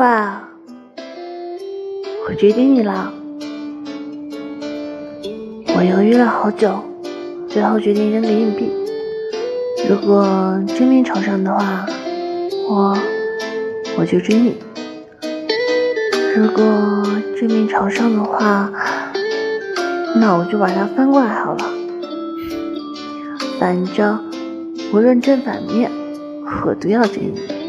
[0.00, 0.48] 爸
[2.26, 3.12] 我决定你了。
[5.76, 6.82] 我犹豫了好久
[7.46, 8.70] 最后决定扔个硬币。
[9.90, 11.84] 如果正面朝上的话
[12.66, 12.96] 我
[13.98, 14.56] 我就追你。
[16.34, 16.64] 如果
[17.38, 18.72] 正面朝上的话
[20.16, 21.64] 那我就把它翻过来好了。
[23.58, 24.18] 反正
[24.94, 25.90] 无论正反面
[26.64, 27.59] 我都要追你。